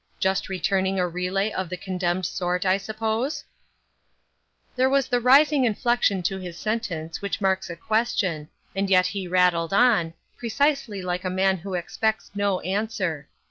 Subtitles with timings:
[0.19, 3.43] Just returning a relay :>f the condemned sort I suppose?"
[4.75, 9.27] There was the rising inflection to his sentence which marks a question, and yet he
[9.27, 13.27] rattled on, precisely like a man who expects no answer.